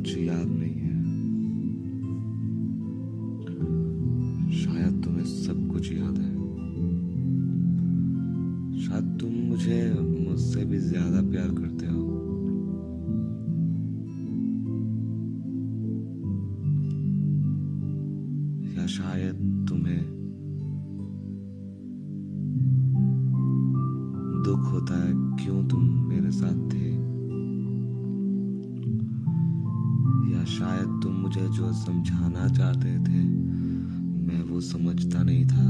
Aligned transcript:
कुछ 0.00 0.16
याद 0.18 0.46
नहीं 0.48 0.74
है। 0.74 0.98
शायद 4.52 5.02
तुम्हें 5.04 5.24
सब 5.24 5.68
कुछ 5.72 5.92
याद 5.92 6.18
है। 6.18 6.30
शायद 8.80 9.18
तुम 9.20 9.32
मुझे 9.32 9.80
मुझसे 10.00 10.64
भी 10.64 10.78
ज़्यादा 10.78 11.20
प्यार 11.30 11.50
करते 11.50 11.86
हो। 11.86 12.00
या 18.72 18.86
शायद 18.86 19.66
तुम्हें 19.68 20.02
दुख 24.42 24.72
होता 24.72 25.02
है 25.04 25.12
क्यों 25.44 25.68
तुम 25.68 25.84
मेरे 26.08 26.30
साथ 26.30 26.68
थे? 26.72 27.19
शायद 30.50 31.00
तुम 31.02 31.12
मुझे 31.12 31.48
जो 31.48 31.72
समझाना 31.72 32.48
चाहते 32.48 32.94
थे, 32.98 33.24
मैं 34.26 34.50
वो 34.50 34.60
समझता 34.60 35.22
नहीं 35.22 35.46
था। 35.46 35.64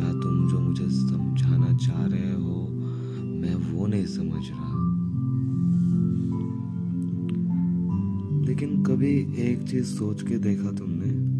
या 0.00 0.12
तुम 0.12 0.48
जो 0.48 0.60
मुझे 0.60 0.90
समझाना 0.90 1.76
चाह 1.76 2.06
रहे 2.06 2.34
हो, 2.34 2.68
मैं 3.24 3.72
वो 3.72 3.86
नहीं 3.86 4.06
समझ 4.06 4.42
रहा। 4.50 4.74
लेकिन 8.46 8.82
कभी 8.82 9.42
एक 9.42 9.68
चीज़ 9.68 9.84
सोच 9.84 10.22
के 10.22 10.38
देखा 10.38 10.70
तुमने? 10.70 11.34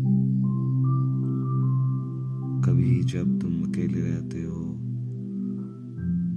कभी 2.60 3.02
जब 3.02 3.38
तुम 3.38 3.62
अकेले 3.62 4.00
रहते 4.00 4.42
हो, 4.42 4.64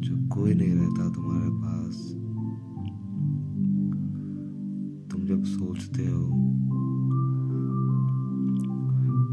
जब 0.03 0.29
कोई 0.33 0.53
नहीं 0.53 0.73
रहता 0.73 1.09
तुम्हारे 1.09 1.49
पास 1.49 2.13
जब 5.37 5.43
सोचते 5.43 6.07
हो? 6.07 6.29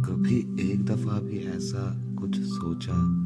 कभी 0.03 0.71
एक 0.73 0.85
दफ़ा 0.85 1.21
भी 1.21 1.39
ऐसा 1.39 2.15
कुछ 2.15 2.41
सोचा 2.41 3.24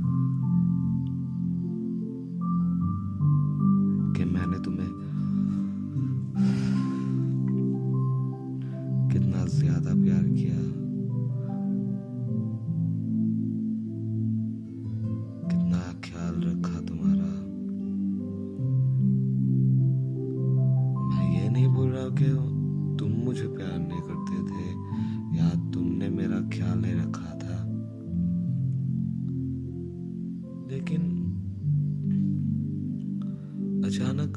अचानक? 33.99 34.33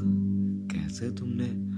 कैसे 0.73 1.12
तुमने 1.12 1.71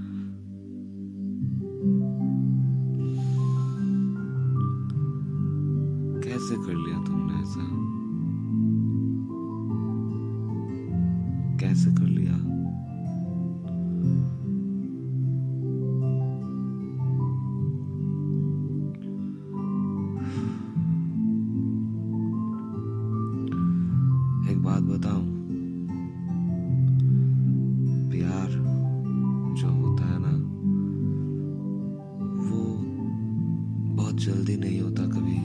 बहुत 34.14 34.26
जल्दी 34.26 34.56
नहीं 34.56 34.80
होता 34.80 35.02
कभी। 35.02 35.38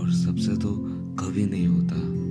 और 0.00 0.10
सबसे 0.12 0.56
तो 0.56 0.74
कभी 1.18 1.46
नहीं 1.46 1.66
होता। 1.66 2.27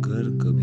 अगर 0.00 0.28
कभी 0.42 0.59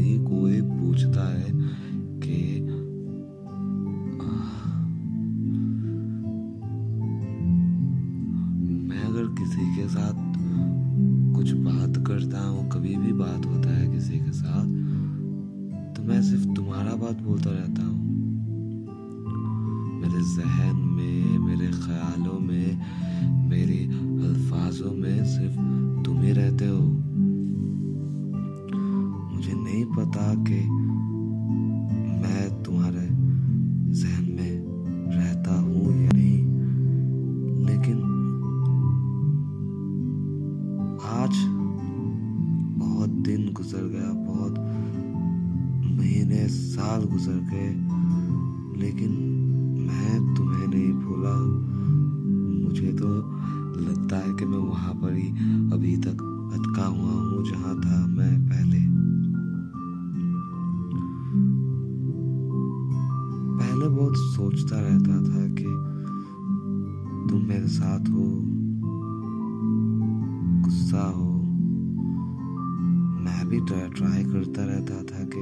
भी 73.48 73.60
ट्राई 73.60 74.24
करता 74.24 74.64
रहता 74.64 75.04
था 75.04 75.24
कि 75.24 75.42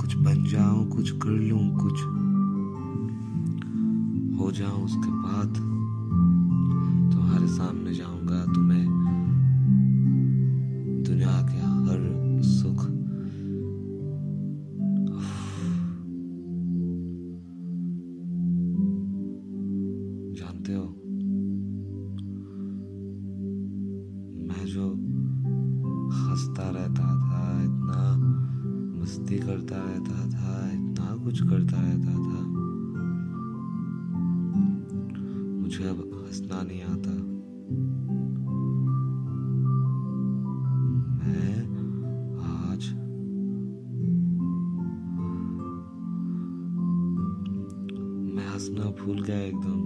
कुछ 0.00 0.14
बन 0.16 0.44
जाऊँ, 0.44 0.88
कुछ 0.88 1.10
कर 1.10 1.30
लूँ, 1.30 1.74
कुछ 1.76 2.00
हो 4.40 4.50
जाऊँ 4.52 4.84
उसके 4.84 5.10
बाद। 5.10 5.54
तुम्हारे 7.14 7.46
सामने 7.46 7.94
जाऊँगा 7.94 8.44
तुम्हें 8.44 8.84
मुझे 35.74 35.88
अब 35.90 36.00
हंसना 36.14 36.60
नहीं 36.62 36.82
आता। 36.82 37.12
मैं 41.18 41.54
आज 42.64 42.84
मैं 48.34 48.46
हंसना 48.48 48.84
भूल 49.00 49.22
गया 49.22 49.40
एकदम। 49.40 49.80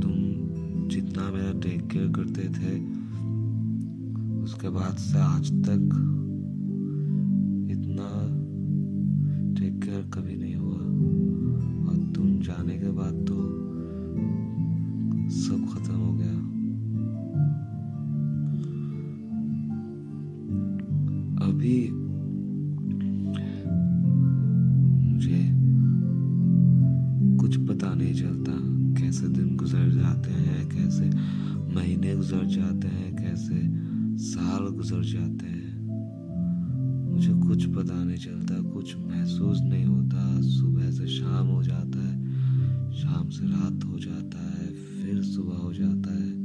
तुम 0.00 0.88
जितना 0.88 1.30
मेरा 1.30 1.52
टेक 1.60 1.86
केयर 1.86 2.08
करते 2.16 2.48
थे, 2.56 2.74
उसके 4.42 4.68
बाद 4.68 4.96
से 4.96 5.18
आज 5.18 5.52
तक 5.68 6.23
अभी 21.64 21.90
मुझे 25.12 25.40
कुछ 27.40 27.56
पता 27.56 27.94
नहीं 27.94 28.14
चलता 28.14 28.52
कैसे 29.00 29.28
दिन 29.28 29.56
गुजर 29.56 29.88
जाते 29.88 30.30
हैं, 30.30 30.68
कैसे 30.68 31.04
महीने 31.74 32.16
गुजर 32.16 32.44
जाते 32.44 32.88
हैं, 32.88 33.14
कैसे 33.16 33.62
साल 34.24 34.68
गुजर 34.68 35.02
जाते 35.04 35.46
हैं। 35.46 35.80
मुझे 37.12 37.32
कुछ 37.48 37.66
पता 37.66 38.04
नहीं 38.04 38.16
चलता, 38.16 38.60
कुछ 38.70 38.96
महसूस 38.96 39.60
नहीं 39.62 39.84
होता। 39.84 40.40
सुबह 40.40 40.90
से 40.90 41.06
शाम 41.06 41.46
हो 41.46 41.62
जाता 41.62 42.08
है, 42.08 42.92
शाम 42.92 43.28
से 43.28 43.46
रात 43.46 43.84
हो 43.84 43.98
जाता 43.98 44.50
है, 44.52 44.68
फिर 44.68 45.22
सुबह 45.22 45.56
हो 45.56 45.72
जाता 45.72 46.22
है। 46.24 46.43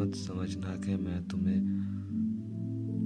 मत 0.00 0.14
समझना 0.14 0.74
कि 0.76 0.94
मैं 0.96 1.28
तुम्हें 1.28 1.60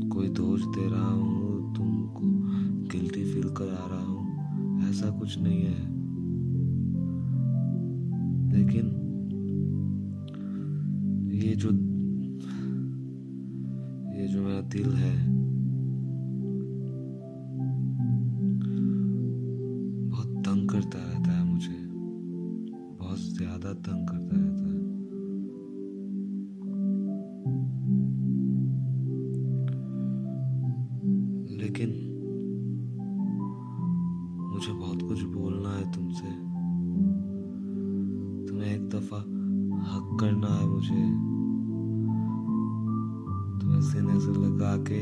कोई 0.09 0.29
दोष 0.29 0.61
दे 0.61 0.89
रहा 0.89 1.09
हूँ, 1.09 1.75
तुमको 1.75 2.21
गिल्टी 2.89 3.25
फील 3.25 3.49
करा 3.49 3.87
रहा 3.91 4.05
हूँ, 4.05 4.91
ऐसा 4.91 5.11
कुछ 5.11 5.39
नहीं 5.39 5.63
है। 5.63 5.81
लेकिन 8.53 8.87
ये 11.35 11.55
जो 11.55 11.71
ये 14.17 14.29
जो 14.29 14.43
मेरा 14.43 14.61
दिल 14.61 14.93
है 14.93 15.34
तुम्हें 38.65 38.77
एक 38.77 38.89
दफ़ा 38.89 39.19
हक 39.93 40.17
करना 40.21 40.49
है 40.49 40.67
मुझे। 40.67 41.03
तुम्हें 43.61 43.81
सीने 43.83 44.21
से 44.21 44.31
लगा 44.31 44.77
के 44.77 45.01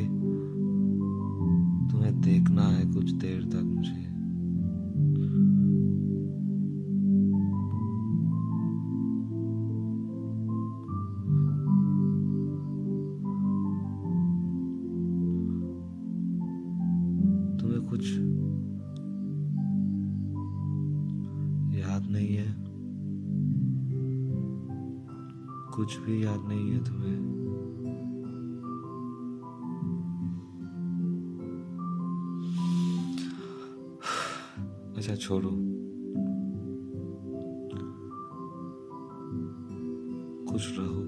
तुम्हें 1.90 2.20
देखना 2.20 2.62
है 2.62 2.86
कुछ 2.92 3.10
देर 3.10 3.42
तक 3.42 3.62
मुझे। 3.64 4.11
अच्छा 35.02 35.14
छोड़ो। 35.14 35.50
खुश 40.50 40.66
रहो। 40.78 41.02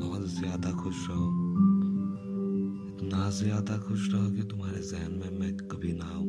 बहुत 0.00 0.24
ज़्यादा 0.26 0.70
खुश 0.70 1.06
रहो। 1.10 1.26
इतना 2.88 3.30
ज़्यादा 3.30 3.78
खुश 3.78 4.08
रहो 4.14 4.30
कि 4.30 4.42
तुम्हारे 4.42 4.82
जहन 4.82 5.12
में 5.12 5.38
मैं 5.40 5.56
कभी 5.56 5.92
ना 5.92 6.04
आऊँ। 6.04 6.26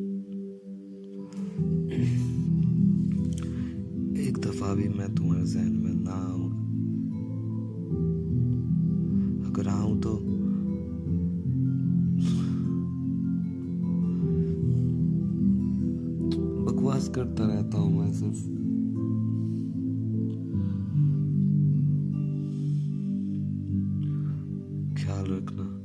एक 4.27 4.37
दफ़ा 4.37 4.73
भी 4.73 4.89
मैं 4.89 5.15
तुम्हारे 5.15 5.45
जहन 5.45 5.71
में 5.71 5.93
ना 5.93 6.11
आऊँ। 6.11 6.66
Karlöckner. 25.07 25.76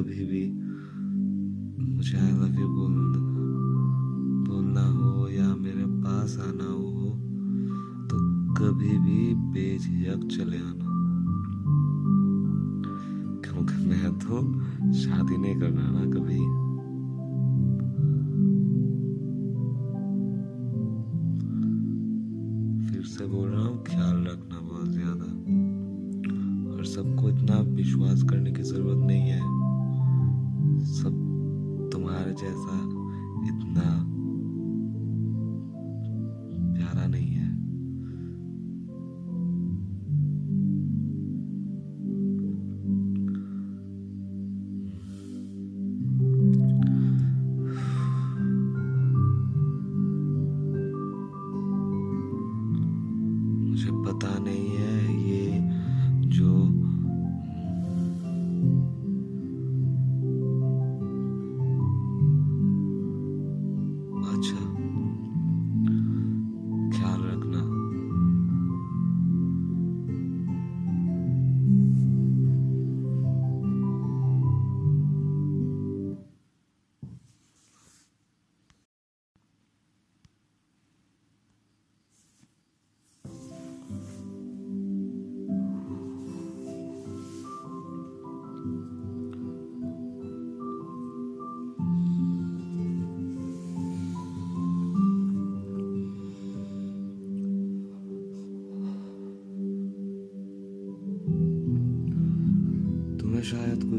कभी 0.00 0.24
भी 0.24 0.44
मुझे 1.96 2.18
आई 2.18 2.30
लव 2.30 2.60
यू 2.60 2.68
बोल 2.68 2.94
बोलना 4.48 4.84
हो 4.86 5.28
या 5.28 5.56
मेरे 5.56 5.84
पास 5.86 6.36
आना 6.40 6.64
हो 6.64 7.10
तो 8.08 8.16
कभी 8.54 8.98
भी 8.98 9.34
बेझिझक 9.34 10.20
चले 10.36 10.56
आना। 10.56 10.88
क्योंकि 13.44 13.76
मैं 13.86 14.12
तो 14.18 14.40
शादी 14.92 15.36
नहीं 15.36 15.60
करना 15.60 15.90
ना 15.90 16.04
कभी। 16.10 16.40
फिर 22.88 23.02
से 23.04 23.26
बोल 23.26 23.48
रहा 23.48 23.62
हूँ, 23.62 23.84
ख्याल 23.84 24.16
रखना 24.16 24.60
बहुत 24.60 24.88
ज़्यादा। 24.88 25.28
और 26.72 26.84
सबको 26.84 27.28
इतना 27.28 27.60
विश्वास 27.60 28.22
करने 28.22 28.52
की 28.52 28.62
ज़रूरत 28.62 28.79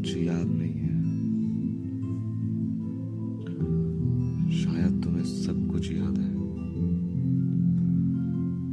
कुछ 0.01 0.15
याद 0.17 0.47
नहीं 0.47 0.73
है। 0.73 0.99
शायद 4.51 5.01
तुम्हें 5.03 5.23
सब 5.23 5.67
कुछ 5.71 5.91
याद 5.91 6.17
है। 6.17 6.31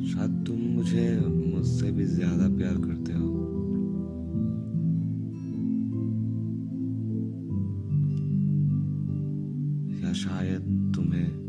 शायद 0.06 0.44
तुम 0.46 0.60
मुझे 0.76 1.04
मुझसे 1.20 1.90
भी 1.90 2.04
ज़्यादा 2.04 2.48
प्यार 2.56 2.74
करते 2.74 3.12
हो। 3.12 3.28
या 10.00 10.12
शायद 10.12 10.92
तुम्हें 10.96 11.47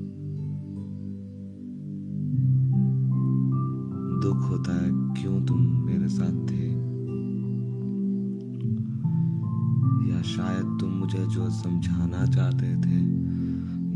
मुझे 11.09 11.25
जो 11.25 11.49
समझाना 11.49 12.25
चाहते 12.25 12.75
थे, 12.75 13.01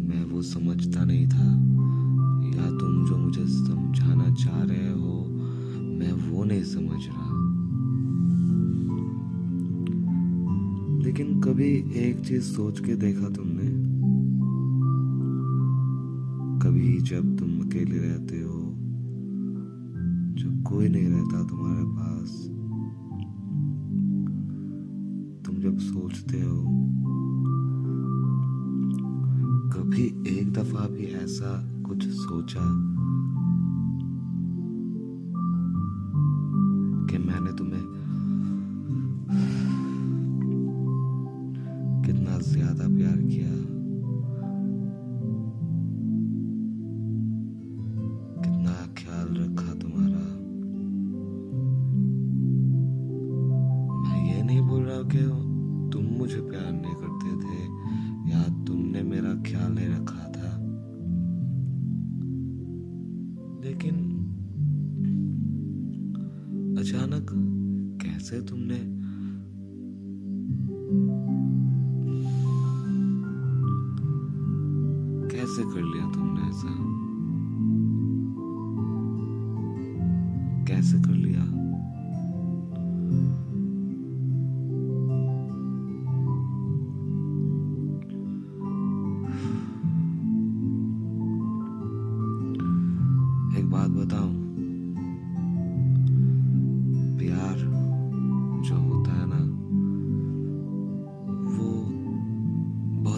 मैं 0.08 0.32
वो 0.32 0.42
समझता 0.42 1.06
नहीं 1.06 1.28
था। 1.28 1.46
या 2.58 2.70
तुम 2.78 3.06
जो 3.06 3.18
मुझे 3.18 3.48
समझाना 3.48 4.34
चाह 4.34 4.64
रहे 4.64 4.92
हो, 4.92 5.26
मैं 5.82 6.30
वो 6.30 6.44
नहीं 6.44 6.64
समझ 6.64 7.02
रहा। 7.08 7.30
लेकिन 11.04 11.42
कभी 11.42 11.72
एक 11.96 12.26
चीज़ 12.26 12.44
सोच 12.44 12.80
के 12.80 12.96
देखा 12.96 13.30
तुमने? 13.30 13.70
कभी 16.60 17.02
जब 17.02 17.38
तुम 17.38 17.60
अकेले 17.60 17.98
रहते 17.98 18.42
हो, 18.42 18.74
जब 20.36 20.64
कोई 20.68 20.90
नहीं 20.90 21.08
रहता 21.08 21.44
तुम्हारे 21.44 21.86
पास, 21.86 22.50
तुम 25.46 25.56
जब 25.56 25.78
सोचते 25.78 26.42
हो 26.42 26.84
कभी 29.74 30.04
एक 30.40 30.52
दफ़ा 30.54 30.88
भी 30.88 31.06
ऐसा 31.14 31.52
कुछ 31.88 32.04
सोचा 32.08 32.62
लेकिन 63.64 63.96
अचानक 66.80 67.30
कैसे 68.02 68.42
तुमने 68.42 68.80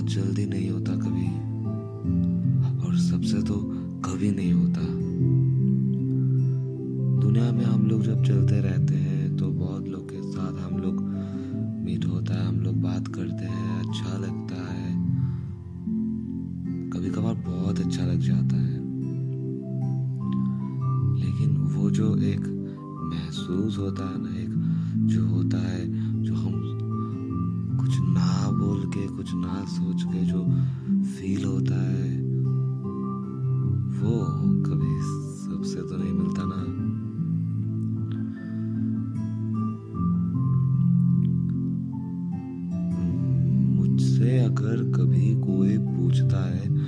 बहुत 0.05 0.13
जल्दी 0.15 0.45
नहीं 0.45 0.69
होता 0.69 0.93
कभी। 0.95 1.27
और 2.85 2.97
सबसे 2.97 3.41
तो 3.43 3.55
कभी 4.05 4.31
नहीं 4.31 4.51
होता। 4.53 4.81
दुनिया 7.21 7.51
में 7.51 7.65
हम 7.65 7.88
लोग 7.88 8.03
जब 8.03 8.24
चलते 8.24 8.59
रहते 8.62 8.94
अगर 44.45 44.83
कभी 44.91 45.33
कोई 45.41 45.77
पूछता 45.79 46.43
है 46.45 46.85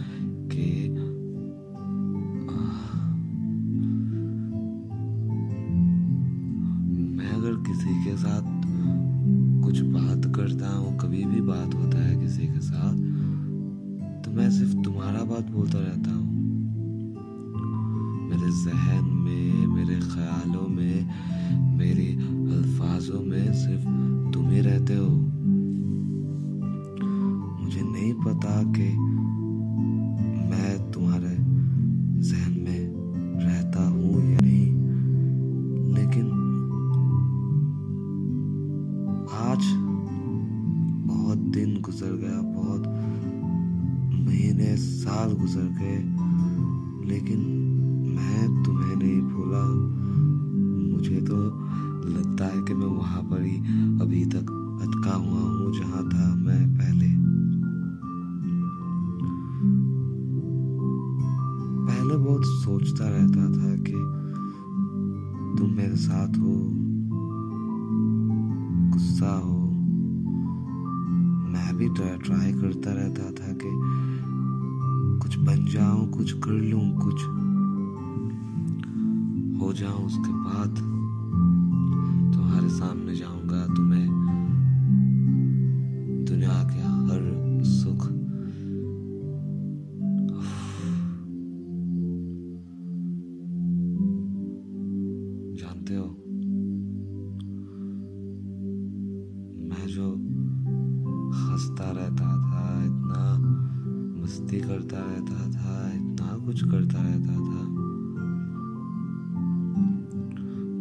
भी 71.77 71.87
ट्राई 71.89 72.51
करता 72.53 72.91
रहता 72.93 73.23
था 73.31 73.53
कि 73.53 73.71
कुछ 75.21 75.37
बन 75.37 75.65
जाऊँ, 75.65 76.09
कुछ 76.11 76.31
कर 76.33 76.51
लूँ, 76.51 76.95
कुछ 76.97 77.21
हो 79.61 79.73
जाऊँ 79.73 80.05
उसके 80.05 80.31
बाद। 80.31 80.75
तुम्हारे 82.33 82.69
सामने 82.69 83.15
जाऊँगा 83.15 83.65
तुम्हें 83.75 84.26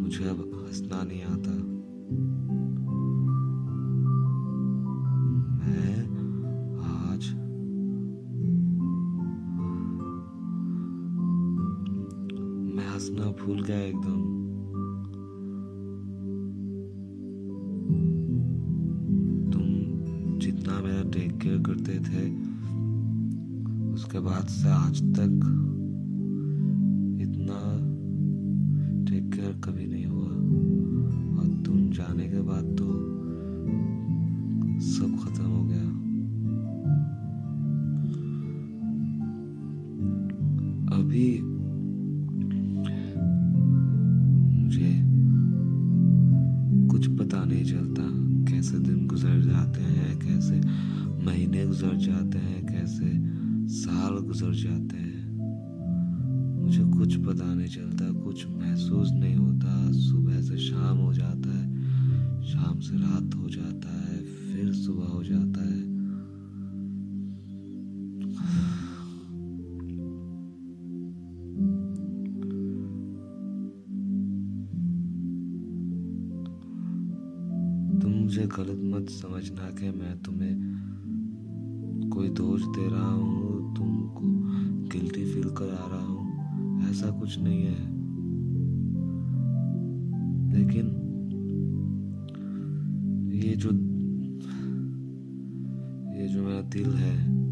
मुझे 0.07 0.25
अब 0.25 0.41
हंसना 0.55 1.03
नहीं 1.03 1.23
आता। 1.23 1.53
मैं 5.63 5.95
आज 6.81 7.25
मैं 12.75 12.87
हंसना 12.89 13.31
भूल 13.41 13.63
गया 13.63 13.81
एकदम। 13.81 14.21
तुम 19.51 20.39
जितना 20.39 20.81
मेरा 20.81 21.03
टेक 21.11 21.39
केयर 21.39 21.59
करते 21.63 21.99
थे, 22.01 22.29
उसके 23.95 24.19
बाद 24.21 24.47
से 24.47 24.69
आज 24.69 25.03
तक 25.19 25.76
अभी 41.07 41.41
मुझे 44.63 44.93
कुछ 46.89 47.07
पता 47.07 47.45
नहीं 47.45 47.65
चलता 47.65 48.03
कैसे 48.51 48.79
दिन 48.79 49.07
गुजर 49.07 49.41
जाते 49.41 49.81
हैं, 49.81 50.19
कैसे 50.19 50.57
महीने 51.27 51.67
गुजर 51.67 51.95
जाते 51.97 52.39
हैं, 52.39 52.67
कैसे 52.67 53.13
साल 53.75 54.19
गुजर 54.19 54.53
जाते 54.55 54.97
हैं। 54.97 55.31
मुझे 56.63 56.85
कुछ 56.99 57.17
पता 57.17 57.55
नहीं 57.55 57.69
चलता, 57.69 58.13
कुछ 58.13 58.47
महसूस 58.47 59.11
नहीं 59.13 59.37
होता। 59.37 59.93
सुबह 59.93 60.41
से 60.41 60.59
शाम 60.59 60.99
हो 60.99 61.13
जाता 61.15 61.59
है, 61.59 61.67
शाम 62.43 62.79
से 62.81 62.97
रात 62.97 63.35
हो 63.35 63.49
जाता 63.49 63.99
है, 64.01 64.19
फिर 64.19 64.73
सुबह 64.73 65.07
हो 65.07 65.25
जाता 65.25 65.69
है। 65.71 65.86
गलत 78.47 78.81
मत 78.85 79.09
समझना 79.11 79.71
कि 79.71 79.91
मैं 79.91 80.23
तुम्हें 80.23 80.55
कोई 82.11 82.29
दोष 82.29 82.63
दे 82.63 82.89
रहा 82.89 83.11
हूँ, 83.11 83.75
तुमको 83.75 84.23
गिल्टी 84.89 85.25
फील 85.25 85.49
करा 85.51 85.87
रहा 85.93 86.07
हूँ, 86.07 86.91
ऐसा 86.91 87.11
कुछ 87.11 87.39
नहीं 87.39 87.63
है। 87.63 87.81
लेकिन 90.53 90.87
ये 93.35 93.55
जो 93.57 93.71
ये 96.17 96.29
जो 96.29 96.43
मेरा 96.43 96.61
दिल 96.61 96.95
है 96.95 97.46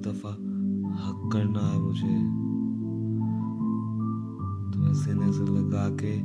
दफ़ा 0.00 0.30
हक 1.04 1.30
करना 1.32 1.60
है 1.60 1.78
मुझे। 1.78 2.48
तुम्हें 4.72 4.94
सीने 4.94 5.32
से 5.32 5.44
लगा 5.44 5.88
के 5.88 6.18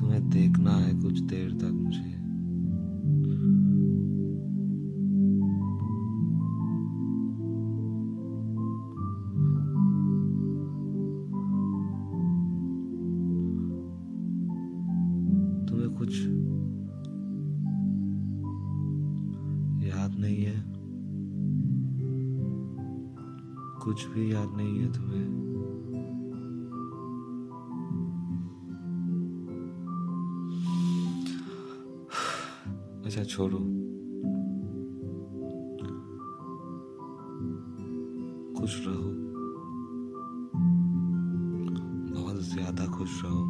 तुम्हें 0.00 0.28
देखना 0.30 0.70
है 0.70 0.94
कुछ 0.94 1.20
देर 1.20 1.50
तक 1.50 1.72
मुझे। 1.72 2.21
नहीं 24.56 24.78
है 24.78 24.92
तुम्हें 24.92 25.42
अच्छा 33.06 33.24
छोड़ो। 33.24 33.58
खुश 38.60 38.74
रहो। 38.86 39.08
बहुत 42.12 42.38
ज़्यादा 42.42 42.86
खुश 42.86 43.14
रहो। 43.24 43.42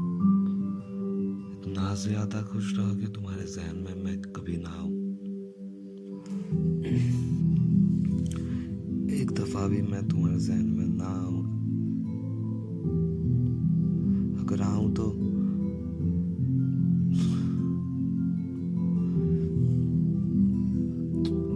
इतना 1.52 1.94
ज़्यादा 1.94 2.42
खुश 2.42 2.72
रहो 2.78 2.94
कि 2.96 3.06
तुम्हारे 3.06 3.44
जहन 3.46 3.76
में 3.78 4.04
मैं 4.04 4.16
कभी 4.32 4.56
ना 4.56 4.70
आऊँ। 4.70 4.92
एक 9.14 9.32
दफ़ा 9.32 9.66
भी 9.68 9.82
मैं 9.82 10.08
तुम्हारे 10.08 10.38
जहन 10.38 10.66
में 10.66 10.81
ना 11.02 11.08
आऊँ। 11.08 11.42
अगर 14.40 14.62
आऊँ 14.62 14.94
तो 14.94 15.10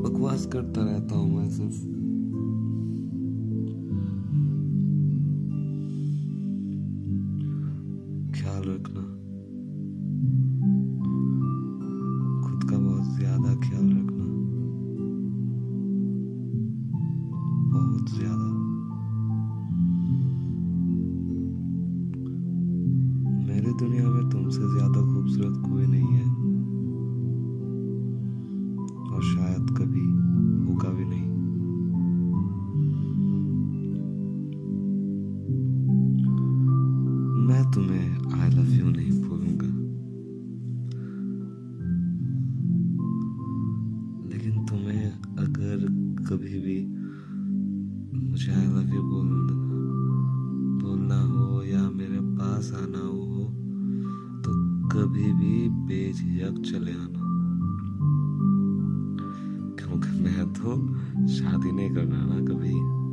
बकवास 0.00 0.46
करता 0.46 0.85
रहता 0.85 1.14
हूँ 1.14 1.37
मैं 1.37 1.50
सिर्फ़। 1.50 1.96
ख्याल 8.40 8.62
रखना। 8.64 9.25
कभी 46.26 46.58
भी 46.60 46.86
मुझे 48.30 48.52
आई 48.52 48.66
लव 48.66 48.94
यू 48.94 49.02
बोल 49.02 49.28
बोलना 50.82 51.20
हो 51.22 51.62
या 51.62 51.90
मेरे 51.90 52.20
पास 52.20 52.72
आना 52.74 52.98
हो 52.98 53.44
तो 54.42 54.50
कभी 54.88 55.32
भी 55.32 55.68
बेझिझक 55.68 56.70
चले 56.70 56.92
आना। 56.92 57.26
क्योंकि 59.76 60.20
मैं 60.20 60.52
तो 60.52 60.94
शादी 61.28 61.72
नहीं 61.72 61.94
करना 61.94 62.26
ना 62.26 62.54
कभी। 62.54 63.05